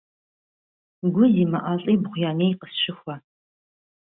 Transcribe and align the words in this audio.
Гу 1.13 1.23
зимыӀэ 1.33 1.73
лӀибгъу 1.81 2.21
я 2.29 2.31
ней 2.37 2.53
къысщыхуэ. 2.59 3.15